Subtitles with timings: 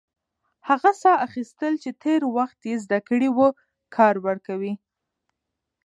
[0.67, 3.37] هغه ساه اخیستل چې تېر وخت يې زده کړی و،
[3.95, 4.73] کار ورکوي.